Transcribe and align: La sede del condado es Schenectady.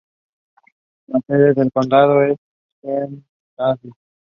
La 1.05 1.19
sede 1.27 1.53
del 1.53 1.71
condado 1.71 2.23
es 2.23 2.35
Schenectady. 2.79 3.91